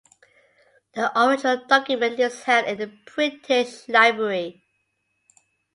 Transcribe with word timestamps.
The 0.95 1.11
original 1.15 1.63
document 1.67 2.19
is 2.19 2.41
held 2.41 2.65
in 2.65 2.79
the 2.79 2.87
British 2.87 3.87
Library. 3.87 4.63